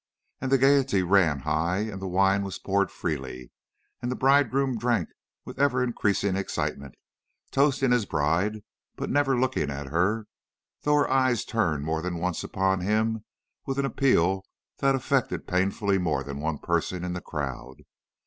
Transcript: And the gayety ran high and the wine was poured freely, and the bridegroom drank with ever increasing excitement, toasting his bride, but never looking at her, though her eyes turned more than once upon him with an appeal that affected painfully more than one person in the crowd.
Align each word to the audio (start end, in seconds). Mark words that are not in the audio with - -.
And 0.39 0.51
the 0.51 0.57
gayety 0.57 1.03
ran 1.03 1.41
high 1.41 1.81
and 1.81 2.01
the 2.01 2.07
wine 2.07 2.41
was 2.41 2.57
poured 2.57 2.89
freely, 2.89 3.51
and 4.01 4.11
the 4.11 4.15
bridegroom 4.15 4.79
drank 4.79 5.09
with 5.45 5.59
ever 5.59 5.83
increasing 5.83 6.35
excitement, 6.35 6.95
toasting 7.51 7.91
his 7.91 8.07
bride, 8.07 8.63
but 8.95 9.11
never 9.11 9.39
looking 9.39 9.69
at 9.69 9.89
her, 9.89 10.25
though 10.81 10.95
her 10.95 11.07
eyes 11.07 11.45
turned 11.45 11.83
more 11.85 12.01
than 12.01 12.17
once 12.17 12.43
upon 12.43 12.79
him 12.81 13.25
with 13.67 13.77
an 13.77 13.85
appeal 13.85 14.43
that 14.79 14.95
affected 14.95 15.45
painfully 15.45 15.99
more 15.99 16.23
than 16.23 16.39
one 16.39 16.57
person 16.57 17.03
in 17.03 17.13
the 17.13 17.21
crowd. 17.21 17.83